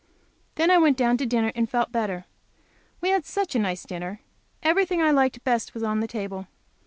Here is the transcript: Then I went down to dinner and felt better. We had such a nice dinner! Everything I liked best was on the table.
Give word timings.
Then 0.55 0.71
I 0.71 0.79
went 0.79 0.97
down 0.97 1.17
to 1.17 1.27
dinner 1.27 1.51
and 1.53 1.69
felt 1.69 1.91
better. 1.91 2.25
We 3.01 3.09
had 3.09 3.23
such 3.23 3.53
a 3.53 3.59
nice 3.59 3.83
dinner! 3.83 4.19
Everything 4.63 4.99
I 4.99 5.11
liked 5.11 5.43
best 5.43 5.75
was 5.75 5.83
on 5.83 5.99
the 5.99 6.07
table. 6.07 6.47